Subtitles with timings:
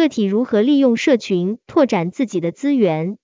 [0.00, 3.18] 个体如何利用社群拓展自己的资源。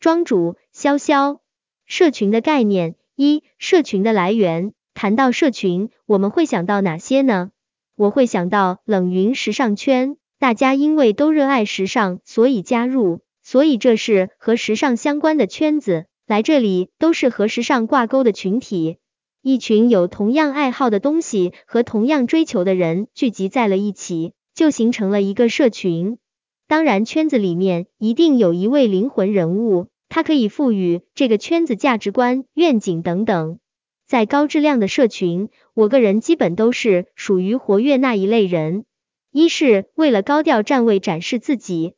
[0.00, 1.40] 庄主潇潇，
[1.84, 4.72] 社群的概念一，社群的来源。
[4.94, 7.50] 谈到社群，我们会想到哪些呢？
[7.96, 16.06] 我会想到冷云时尚圈，大家因为都热爱时尚，所以加入，所以这是和时尚相关的圈子。
[16.26, 18.96] 来这里都是和时尚挂钩的群体，
[19.42, 26.16] 一群有同样爱好的东西和同样追求的人聚集在了一起，就形成了一个社群。
[26.72, 33.58] 当然，圈子里面一定有一位灵魂人物，他可以赋予这个圈子价值观、愿景等等。
[34.06, 38.86] 在高质量的社群，我个人基本都是属于活跃那一类人。
[39.32, 41.92] 一是为了高调站位展示自己，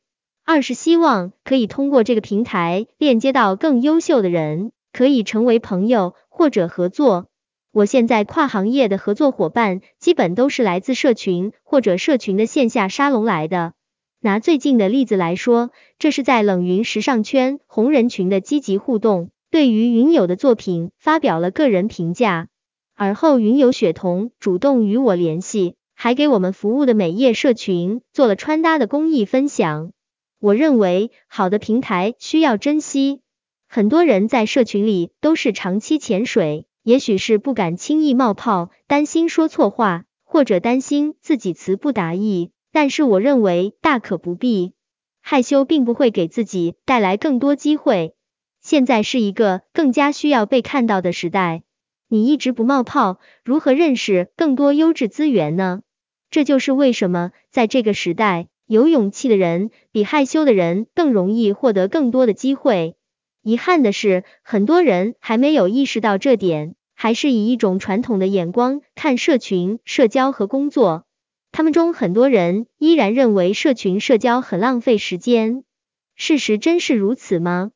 [0.45, 7.28] 二是希望可以通过这个平台链接到更优秀的人，可以成为朋友或者合作。
[7.70, 13.75] 我现在跨行业的合作伙伴基本都是来自社群或者社群的线下沙龙来的。
[14.24, 19.28] 拿最近的例子来说，这是在冷云时尚圈红人群的积极互动。
[19.50, 22.48] 对于云友的作品发表了个人评价，
[22.95, 29.92] 而后云友雪彤主动与我联系，还给我们服务的美业社群做了穿搭的公益分享。
[30.41, 33.20] 我认为好的平台需要珍惜，
[33.69, 44.72] 很多人在社群里都是长期潜水，也许是不敢轻易冒泡，担心说错话，或者担心自己词不达意，但是我认为大可不必，
[45.20, 48.17] 害羞并不会给自己带来更多机会。
[48.61, 51.62] 现在是一个更加需要被看到的时代，
[52.08, 55.83] 你一直不冒泡，如何认识更多优质资源呢？
[56.30, 62.97] 这就是为什么在这个时代，有勇气的人比害羞的人更容易获得更多的机会。
[63.41, 71.06] 遗憾的是，很多人还没有意识到这点，还是以一种传统的眼光看社群、社交和工作。
[71.56, 75.62] 他们中很多人依然认为社群社交很浪费时间，
[76.16, 77.70] 事实真是如此吗？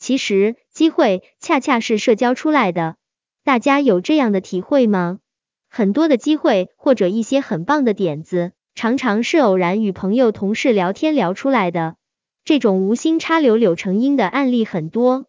[0.00, 2.96] 其实，机会恰恰是社交出来的。
[3.44, 5.20] 大家有这样的体会吗？
[5.68, 11.94] 很多的机会或者一些很棒的点子，常常是偶然与朋友、同事聊天聊出来的。
[12.42, 15.26] 这种无心插柳柳成荫的案例很多。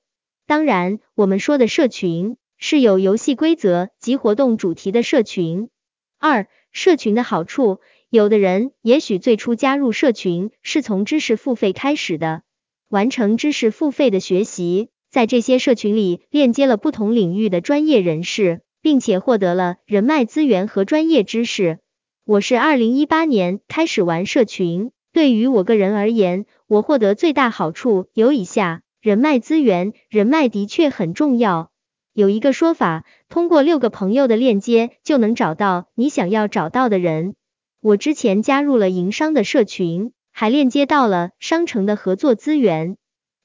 [0.48, 5.70] 当然，我们说的社群是有游戏规则及活动主题的社群。
[6.18, 12.44] 二、社群的好处，有的人也许最初加入社群是从知识付费开始的。
[12.90, 21.80] 完成知识付费的学习，在这些社群里链接了不同领域的专业人士，并且获得了人脉资源和专业知识。
[22.26, 31.71] 我是二零一八年开始玩社群，对于我个人而言，我获得最大好处有以下：人脉资源，人脉的确很重要。
[32.14, 37.36] 有一个说法，通过六个朋友的链接就能找到你想要找到的人。
[37.82, 40.14] 我之前加入了营商的社群。
[40.34, 42.96] 还链接到了商城的合作资源，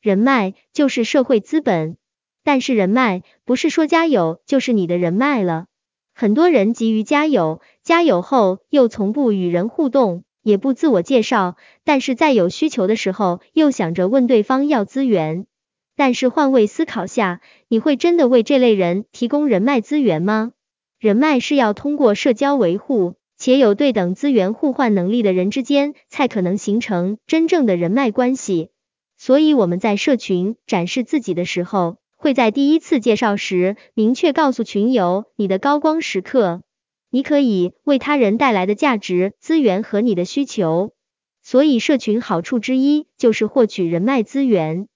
[0.00, 1.96] 人脉就是社会资本，
[2.44, 5.66] 但是人脉不是说加有就是你的人脉了。
[6.14, 15.46] 很多人急于加有，加有后又从不与人互动，也不自我介绍，但是在有需求的时候又想着问对方要资源。
[15.96, 20.52] 但是换位思考下，你会真的为这类人提供人脉资源吗？
[21.00, 23.14] 人脉是要通过社交维护。
[23.38, 28.70] 且有对等资源互换能力的人之间，才可能形成真正的人脉关系。
[29.18, 36.62] 所以我们在社群展示自己的时候，会在第一次介绍时明确告诉群友你的高光时刻，
[37.10, 40.94] 你可以为他人带来的价值、资源和你的需求。
[41.42, 44.88] 所以社群好处之一就是获取人脉资源。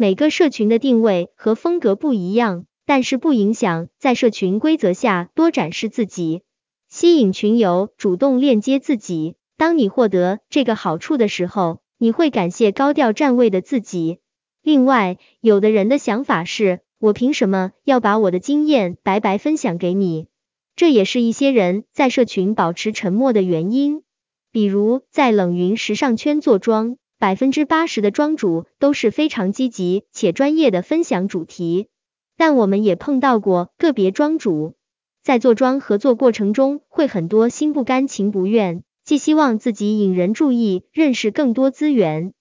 [0.00, 6.42] 每个社群的定位和风格不一样，但是不影响在社群规则下多展示自己。
[6.88, 9.34] 吸引群友主动链接自己。
[9.56, 14.20] 当你获得这个好处的时候，你会感谢高调站位的自己。
[14.62, 20.28] 另外，有的人的想法是，我凭什么要把我的经验白白分享给你？
[20.76, 24.04] 这也是一些人在社群保持沉默的原因。
[24.52, 31.88] 比如在冷云时尚圈做庄，百分之八十的庄主都是非常积极且专业的分享主题，
[32.36, 34.76] 但我们也碰到过个别庄主。
[35.24, 42.34] 在做庄合作过程中，会很多心不甘情不愿，既希望自己引人注意，认识更多资源，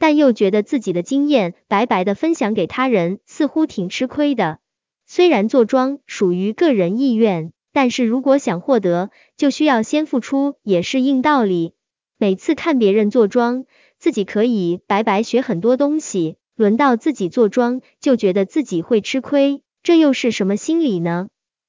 [0.00, 4.58] 但又觉得自己的经验白白的分享给他人，似乎挺吃亏的。
[5.06, 11.74] 虽然做庄属于个人意愿，但是如果想获得，就需要先付出，也是硬道理。
[12.16, 13.64] 每次看别人做庄，
[14.04, 21.28] 自己可以白白学很多东西，轮到自己做庄，就觉得自己会吃亏，这又是什么心理呢？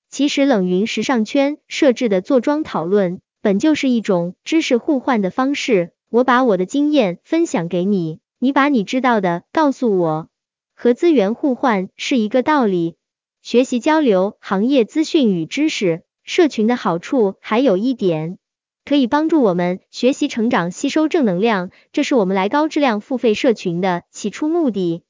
[0.09, 5.93] 其实冷云时尚圈设置的坐庄讨论，本就是一种知识互换的方式。
[6.09, 10.27] 我把我的经验分享给你，你把你知道的告诉我，
[10.75, 12.97] 和资源互换是一个道理。
[13.41, 18.37] 学习交流行业资讯与知识，社群的好处还有一点，
[18.85, 25.01] 可以帮助我们学习成长，吸收正能量，这是我们来高质量付费社群的起初目的。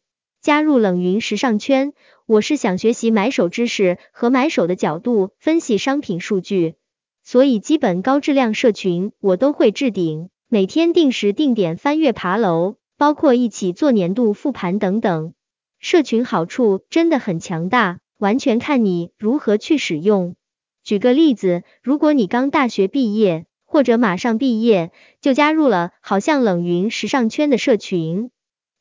[0.41, 1.93] 加入冷云时尚圈，
[2.25, 6.75] 我是想学习买手知识和买手的角度分析商品数据，
[7.23, 15.33] 所以基本高质量社群我都会置顶，每天定时定点翻阅爬楼，包括一起做年度复盘等等。
[15.79, 17.99] 社群好处真的很强大。
[18.17, 20.37] 完全看你如何去使用。
[20.85, 28.29] 举个例子，如果你刚大学毕业，或者马上毕业，就加入了好像冷云时尚圈的社群，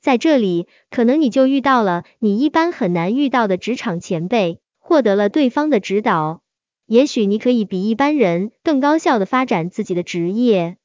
[0.01, 6.43] 在这里，可能你就遇到了你一般很难遇到的职场前辈，获得了对方的指导，
[6.87, 10.77] 也许你可以比一般人更高效的发展自己的职业，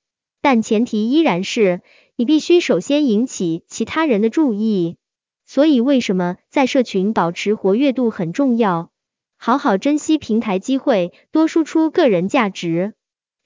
[0.41, 1.81] 但前提依然是
[2.15, 4.95] 你必须首先引起其他人的注意。
[5.45, 8.91] 所以，为什么在社群保持活跃度很重要？
[9.35, 12.93] 好好珍惜平台机会，多输出个人价值，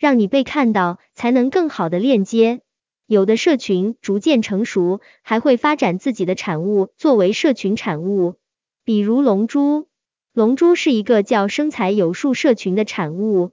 [0.03, 2.59] 让你被看到，才能更好的链接。
[3.07, 8.35] 有的社群逐渐成熟，还会发展自己的产物作为社群产物，
[8.83, 9.87] 比如龙珠。
[10.33, 13.51] 龙珠是一个叫生财有术社群的产物，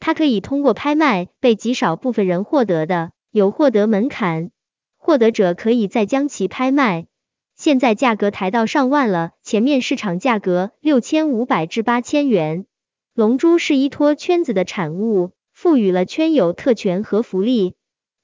[0.00, 4.50] 它可以通过拍卖被极少部分人获得的，有获得门槛，
[4.96, 7.06] 获得者可以再将其拍卖。
[7.54, 12.66] 现在价格抬到上万了，前面市场价格六千五百至八千元。
[13.14, 15.30] 龙珠是依托圈子的产物，
[15.62, 17.74] 赋予了圈友特权和福利，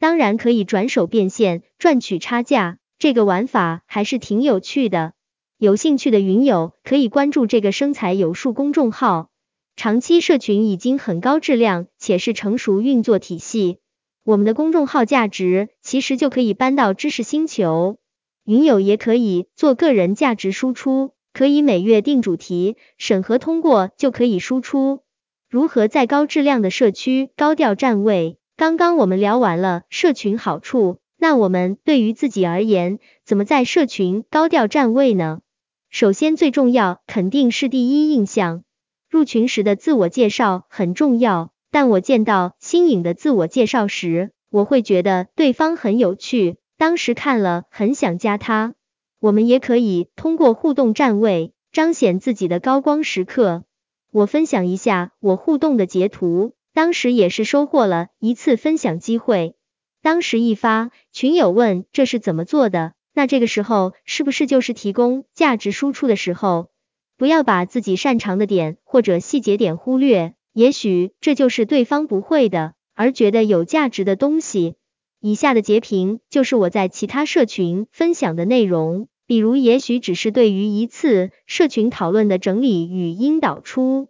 [0.00, 5.12] 当然可以转手变现赚取差价，这个玩法还是挺有趣的。
[5.56, 9.30] 有兴趣的云友可以关注这个生财有术公众号，
[9.76, 13.78] 长期社群已经很高质量，且是成熟运作体系。
[14.24, 17.98] 我们的公众号价值其实就可以搬到知识星球。
[18.44, 25.04] 云友也可以做个人价值输出，可以每月定主题，审核通过就可以输出。
[25.50, 28.36] 如何在高质量的社区高调站位？
[28.54, 35.40] 刚刚我们聊完了社群好处，那我们对于自己而言，怎么在社群高调站位呢？
[35.88, 38.62] 首先最重要肯定是第一印象，
[39.08, 41.50] 入群时的自我介绍很重要。
[41.70, 46.58] 但我见到新颖的自我介绍时，我会觉得对方很有趣。
[46.76, 48.74] 当时看了很想加他，
[49.18, 53.64] 我们也可以通过互动站位彰显自己的高光时刻。
[54.10, 59.54] 我分享一下我互动的截图，当时也是收获了一次分享机会。
[60.02, 62.94] 当时一发，群友问这是怎么做的？
[63.12, 66.68] 那这个时候是不是就是提供价值输出的时候？
[67.16, 74.76] 不要把自己擅长的点或者细节点忽略，也许这就是对方不会的，而觉得有价值的东西。
[75.20, 84.08] 以下的截屏就是我在其他社群分享的内容，比如也许只是对于一次社群讨论的整理语音导出，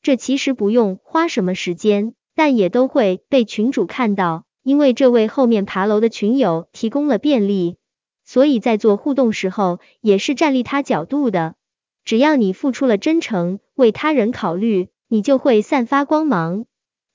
[0.00, 7.78] 这其实不用花什么时间，但也都会被群主看到，因为这为后面爬楼的群友提供了便利，
[8.24, 11.56] 所以在做互动时候也是站立他角度的，
[12.04, 16.64] 只要你付出了真诚，为他人考虑，你就会散发光芒。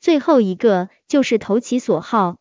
[0.01, 2.35] 最后一个就是投其所好。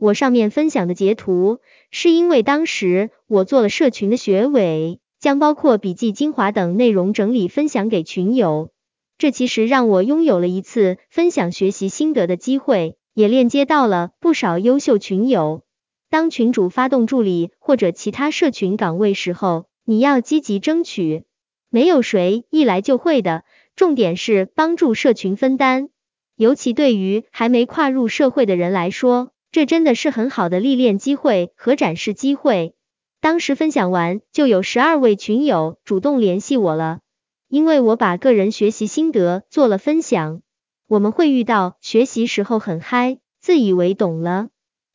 [0.00, 1.58] 我上面分享的截图，
[1.90, 8.70] 是因为当时我做了社群的学委，将包括笔记精华等内容整理分享给群友。
[9.18, 15.64] 这其实让我拥有了一次分享学习心得的机会，也链接到了不少优秀群友。
[16.08, 21.24] 当群主发动助理或者其他社群岗位时候，你要积极争取，
[21.68, 23.44] 没有谁一来就会的。
[23.76, 25.90] 重点是帮助社群分担，
[26.36, 29.32] 尤其对于还没跨入社会的人来说。
[29.52, 32.74] 这真的是很好的历练机会和展示机会。
[33.20, 37.00] 当时分享完，就有十二位群友主动联系我了，
[37.48, 40.42] 因为我把个人学习心得做了分享。
[40.86, 44.48] 我们会遇到学习时候很嗨，自以为懂了，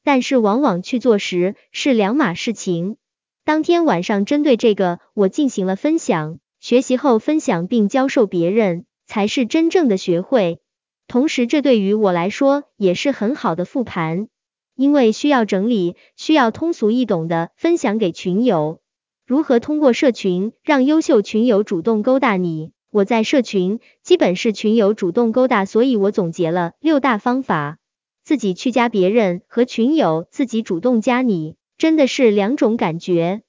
[0.04, 2.98] 但是往往去做时是两码事情。
[3.44, 10.60] 当天晚上针对这个，我进行了分享，学习后分享并教授别人，才是真正的学会。
[11.08, 14.30] 同时，这对于我来说也是很好的复盘。
[14.76, 18.80] 因为需要整理，需要通俗易懂的分享给群友。
[19.26, 22.72] 如何通过社群让优秀群友主动勾搭你？
[22.92, 27.78] 我在社群基本是群友主动勾搭，所以我总结了六大方法。
[28.24, 33.42] 自己去加别人和群友自己主动加你，真的是两种感觉，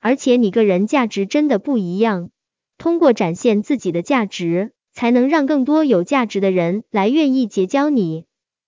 [0.00, 2.30] 而且你个人价值真的不一样。
[2.78, 8.24] 通过展现自己的价值，才能让更多有价值的人来愿意结交你。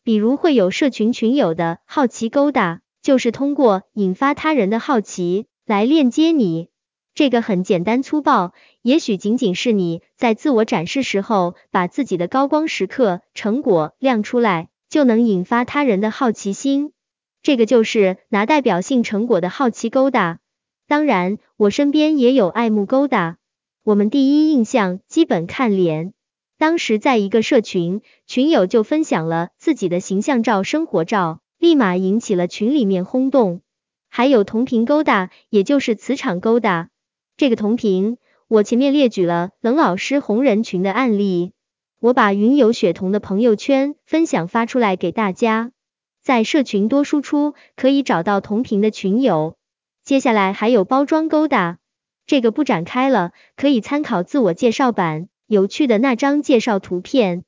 [0.06, 6.68] 比如会有社群群友的好奇勾搭，就是通过引发他人的好奇来链接你。
[7.12, 16.92] 这个很简单粗暴，也许仅仅是你在自我展示时候把自己的高光时刻成果亮出来，就能引发他人的好奇心。
[17.42, 20.38] 这个就是拿代表性成果的好奇勾搭。
[20.86, 23.38] 当然，我身边也有爱慕勾搭。
[23.82, 26.12] 我们第一印象基本看脸。
[26.58, 33.60] 当时在一个社群，群友就分享了自己的形象照、生活照，立马引起了群里面轰动。
[34.08, 36.88] 还有同频勾搭，也就是磁场勾搭。
[37.36, 38.16] 这个同频，
[38.48, 41.52] 我前面列举了冷老师红人群的案例，
[42.00, 45.72] 我把云有雪桐的朋友圈分享发出来给大家。
[46.22, 49.56] 在社群多输出，可以找到同频的群友。
[50.04, 51.78] 接下来还有包装勾搭，
[52.26, 57.44] 这个不展开了，可以参考自我介绍版有趣的那张介绍图片。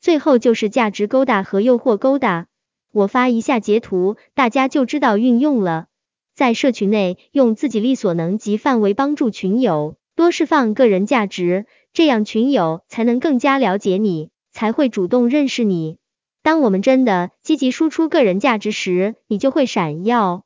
[0.00, 2.46] 最后就是价值勾搭和诱惑勾搭，
[2.92, 5.86] 我发一下截图，大家就知道运用了。
[6.34, 15.98] 在社群内用自己力所能及范围帮助群友，多释放个人价值，这样群友才能更加了解你，才会主动认识你。
[16.42, 20.42] 当我们真的积极输出个人价值时，你就会闪耀。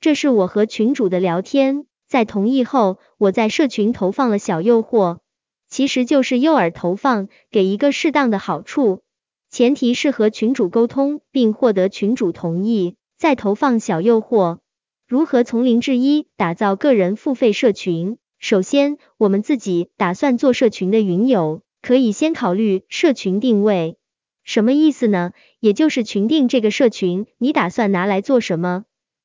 [0.00, 5.18] 这是我和群主的聊天，在同意后，我在社群投放了小诱惑，
[5.68, 9.02] 其实就是诱饵投放，给一个适当的好处，
[9.50, 14.58] 前提是和群主沟通并获得群主同意，再投放小诱惑。
[15.06, 18.18] 如何从零至一打造个人付费社群？
[18.38, 23.96] 首先，我们自己打算做社群的云友，可以先考虑社群定位。
[24.44, 25.32] 什么意思呢？
[25.60, 28.84] 也就是群定这个社群，你打算拿来做什么？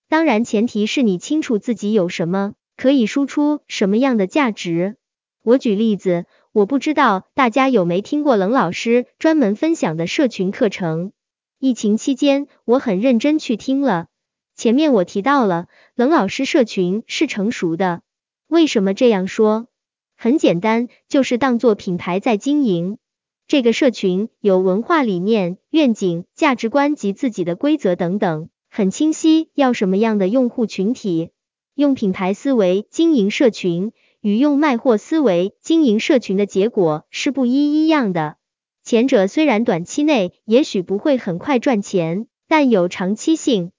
[0.09, 4.97] 当然，前提是你清楚自己有什么，可以输出什么样的价值。
[5.43, 11.11] 我举例子，我不知道大家有没听过冷老师专门分享的社群课程。
[11.59, 14.07] 疫情期间，我很认真去听了。
[14.55, 18.03] 前面我提到了，冷老师社群是成熟的。
[18.47, 19.67] 为什么这样说？
[20.15, 22.97] 很简单，就是当做品牌在经营。
[23.45, 29.49] 这个社群有文化理念、愿景、价值观及自己的规则等等，很清晰。
[29.55, 31.31] 要什么样的用户群体？
[31.75, 33.91] 用品牌思维经营社群，
[34.23, 38.37] 与用卖货思维经营社群的结果是不一一样的。
[38.81, 43.71] 前者虽然短期内也许不会很快赚钱，但有长期性，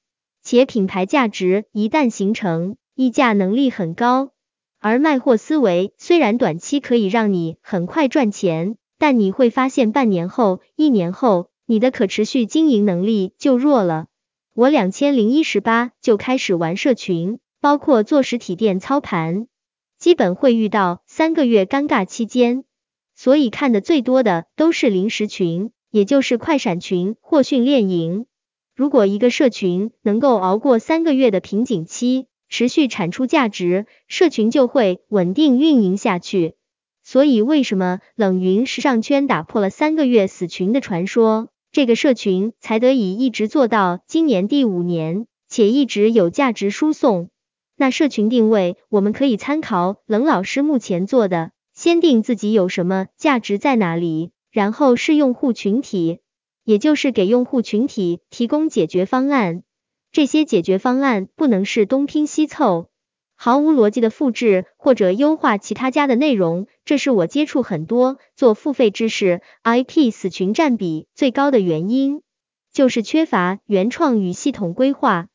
[0.43, 4.33] 且品牌价值一旦形成，溢价能力很高。
[4.81, 8.77] 而卖货思维虽然短期可以让你很快赚钱。
[8.97, 14.07] 但你会发现，半年后、一年后，你的可持续经营能力就弱了。
[14.55, 19.49] 我两千零一十八就开始玩社群，包括做实体店操盘，
[20.05, 22.65] 基本会遇到三个月尴尬期间，
[23.15, 28.27] 所以看的最多的都是临时群，也就是快闪群或训练营。
[28.77, 36.57] 如果一个社群能够熬过三个月的瓶颈期，持续产出价值，社群就会稳定运营下去。
[37.03, 47.31] 所以，为什么冷云时尚圈打破了三个月死群的传说，这个社群才得以一直做到今年第五年，且一直有价值输送？
[47.77, 56.21] 那社群定位，我们可以参考冷老师目前做的，先定自己有什么价值在哪里，然后是用户群体，
[56.65, 59.63] 也就是给用户群体提供解决方案。
[60.13, 62.89] 这些解决方案不能是东拼西凑。
[63.37, 72.23] 毫无逻辑的复制或者优化其他家的内容，这是我接触很多做付费知识 IP 死群占比最高的原因，
[72.73, 75.27] 就是缺乏原创与系统规划，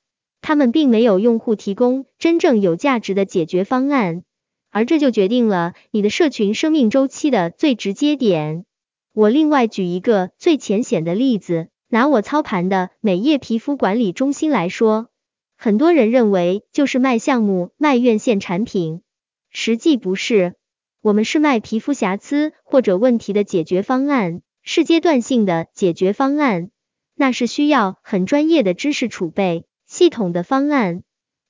[0.50, 4.24] 他们并没有用户提供真正有价值的解决方案，
[4.72, 8.66] 而这就决定了你的社群生命周期的最直接点。
[9.14, 15.10] 我另外举一个最浅显的例子，拿我操盘的美业皮肤管理中心来说。
[15.56, 19.04] 很多人认为就是卖项目、卖院线产品，
[19.52, 20.56] 实际不是。
[21.00, 26.72] 我们是卖皮肤瑕疵或者问题的解决方案，是阶段性的解决方案，
[27.14, 31.02] 那是需要很专业的知识储备、系统的方案。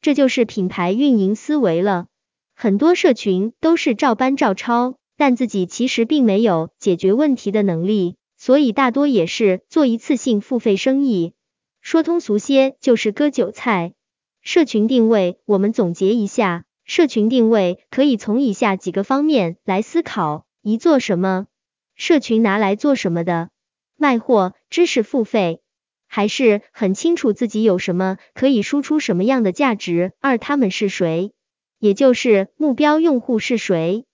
[0.02, 2.08] 这就是品牌运营思维了。
[2.56, 11.34] 很多社群都是照搬照抄，但自己其实并没有解决问题的能力，所以大多也是做一次性付费生意。
[11.82, 13.94] 说通俗些，就是割韭菜。
[14.42, 21.48] 社群定位，我们总结一下，社群定位可以从以下几个方面来思考：一、做什么？
[21.96, 23.50] 社群拿来做什么的？
[23.98, 25.60] 卖货、知识付费，
[26.12, 30.12] 还是很清楚自己有什么，可以输出什么样的价值？
[30.20, 31.32] 二、他们是谁？
[31.80, 34.06] 也就是目标用户是谁？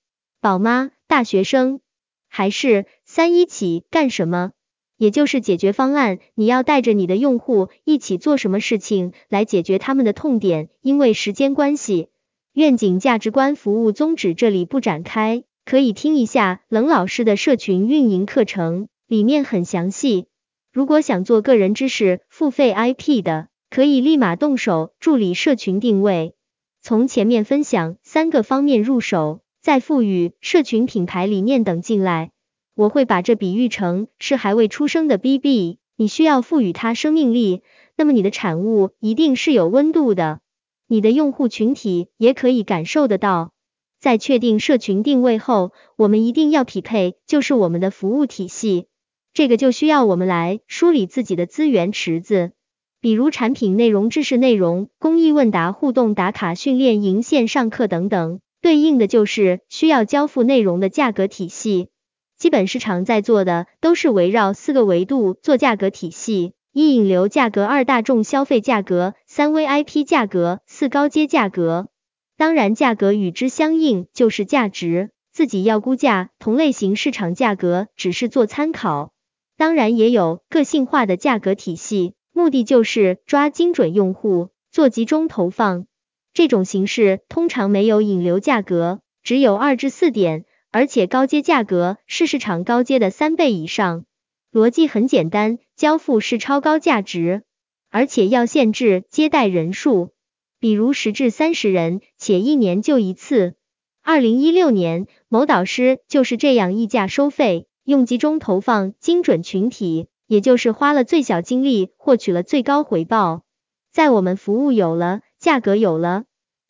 [0.42, 1.80] 宝妈、大学生，
[2.28, 4.52] 还是三一起干什么？
[4.98, 10.70] 也就是解决方案，你要带着你的用户一起做什么事情来解决他们的痛点。
[10.82, 12.10] 因为时间关系，
[12.54, 20.28] 愿景、价值观、服务宗旨这里不展开，可以听一下冷老师的社群运营课程，里面很详细。
[20.76, 26.36] 如果想做个人知识付费 IP 的，可以立马动手助理社群定位。
[26.82, 32.32] 从前面分享三个方面入手，再赋予社群品牌理念等进来。
[32.76, 37.64] 我会把这比喻成是还未出生的 BB，你需要赋予它生命力，
[37.96, 40.42] 那么你的产物一定是有温度的，
[40.90, 43.54] 你的用户群体也可以感受得到。
[44.02, 48.88] 在确定社群定位后，我们一定要匹配，就是我们的服务体系，
[49.36, 52.54] 这个就需要我们来梳理自己的资源池子，
[53.02, 61.90] 比如产品内容、知识内容、公益问答、互动打卡、训练营、线上课等等，对应的就是需要交付内容的价格体系。
[62.38, 71.90] 基本市场在做的都是围绕四个维度做价格体系：一引流价格，二大众消费价格，三 VIP 价格，四高阶价格。
[72.38, 76.30] 当然，价格与之相应就是价值，自己要估价。
[76.40, 79.12] 同类型市场价格只是做参考，
[79.58, 85.88] 当然也有个性化的价格体系，目的就是抓精准用户，做集中投放。
[86.34, 90.46] 这种形式通常没有引流价格，只有二至四点。
[90.72, 94.04] 而且高阶价格是市场高阶的三倍以上，
[94.52, 97.44] 逻辑很简单，交付是超高价值，
[97.90, 100.12] 而且要限制接待人数，
[100.60, 103.56] 比如十至三十人，且一年就一次。
[104.04, 113.44] 二零一六年，某导师就是这样议价收费，用集中投放精准群体，也就是花了最小精力获取了最高回报。
[113.92, 116.24] 在我们服务有了，价格有了，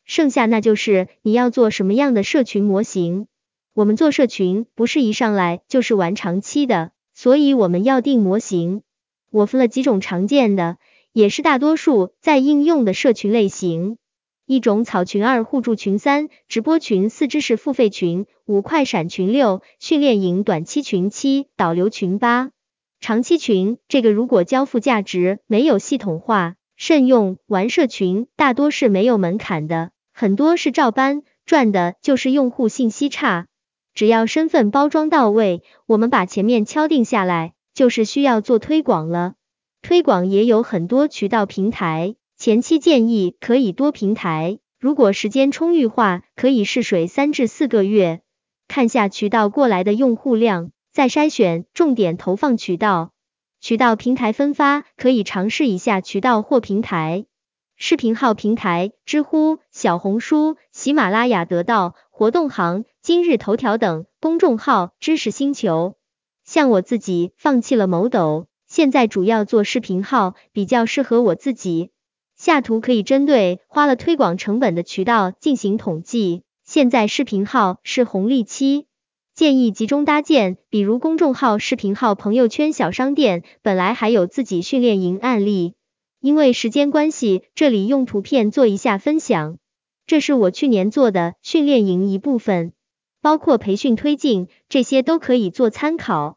[0.04, 3.28] 剩下那就是你要做什么样的社群模型。
[3.72, 8.82] 我们做社群不是一上来就是玩长期的，所以我们要定模型。
[9.30, 10.76] 我分了几种常见的，
[11.14, 13.96] 也是大多数在应用的社群类型：
[14.46, 22.50] 一种草群，二互助群，三直播群，四知识付费群，五快闪群，六训练营短期群，七导流群，八
[23.00, 23.78] 长期群。
[23.88, 33.46] 这个如果交付价值没有系统化，慎用玩社群，大多是没有门槛的，很多是照搬，赚的就是用户信息差。
[33.94, 39.34] 只要身份包装到位，我们把前面敲定下来，就是需要做推广了。
[39.82, 48.20] 推广也有很多渠道平台，前期建议可以多平台，如果时间充裕话，可以试水三至四个月，
[48.68, 53.12] 看下渠道过来的用户量，再筛选重点投放渠道。
[53.58, 57.24] 渠道平台分发，可以尝试一下渠道或平台。
[57.74, 65.96] 视频号平台：知乎、小红书、喜马拉雅、得到、活动行、今日头条等；公众号：知识星球。
[66.44, 71.90] 像我自己放弃了某抖，现在主要做视频号，比较适合我自己。
[72.36, 76.42] 下图可以针对花了推广成本的渠道进行统计。
[76.64, 78.86] 现在视频号是红利期，
[79.34, 83.42] 建议集中搭建，比如公众号、视频号、朋友圈、小商店。
[83.62, 85.74] 本来还有自己训练营案例。
[86.20, 89.58] 因为时间关系，这里用图片做一下分享。
[90.06, 92.72] 这是我去年做的训练营一部分，
[93.22, 96.35] 包括培训推进，这些都可以做参考。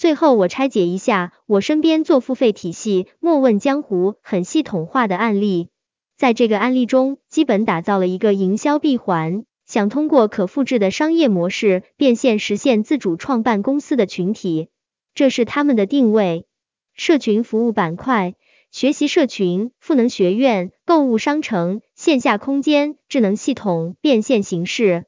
[0.00, 5.68] 最后我拆解一下我身边做付费体系莫问江湖很系统化的案例，
[6.16, 14.70] 在这个案例中，基本打造了一个营销闭环，想通过可复制的商业模式变现实现自主创办公司的群体，
[15.12, 16.46] 这是他们的定位。
[16.94, 18.36] 社群服务板块。
[18.72, 25.06] 学习社群、赋能学院、购物商城、线下空间、智能系统、变现形式、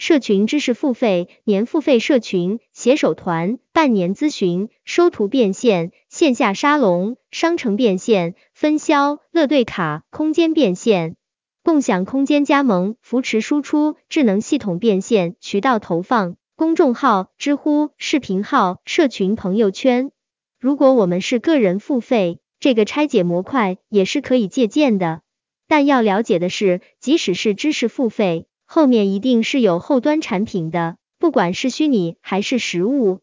[0.00, 11.16] 社群知识付费、年付费社群、携手团、半年咨询、收徒变现、线下沙龙、商城变现、分销、乐队卡、空间变现、
[11.62, 20.12] 共享空间加盟、扶持输出、智能系统变现、渠道投放、公众号、知乎、视频号、社群朋友圈。
[20.58, 22.40] 如果我们是个人付费。
[22.58, 25.22] 这个拆解模块也是可以借鉴的，
[25.66, 33.18] 但要了解的是，即使是知识付费，后面一定是有后端产品的，不管是虚拟还是实物。